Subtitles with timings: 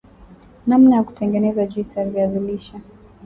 [0.67, 2.73] namna ya kutengeneza juice ya viazi lishe